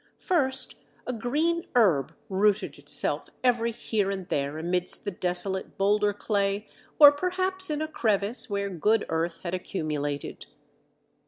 First 0.17 0.79
a 1.05 1.13
green 1.13 1.67
herb 1.75 2.15
rooted 2.27 2.79
itself 2.79 3.29
every 3.43 3.71
here 3.71 4.09
and 4.09 4.27
there 4.29 4.57
amidst 4.57 5.05
the 5.05 5.11
desolate 5.11 5.77
boulder 5.77 6.11
clay 6.11 6.67
or 6.97 7.11
perhaps 7.11 7.69
in 7.69 7.83
a 7.83 7.87
crevice 7.87 8.49
where 8.49 8.71
good 8.71 9.05
earth 9.09 9.41
had 9.43 9.53
accumulated. 9.53 10.47